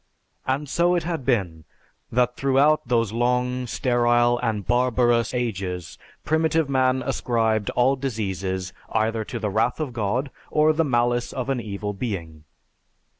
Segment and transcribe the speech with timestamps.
[0.47, 1.63] And so it had been
[2.11, 9.37] that throughout those long, sterile, and barbarous ages primitive man ascribed all diseases either to
[9.37, 12.45] the wrath of God, or the malice of an Evil Being.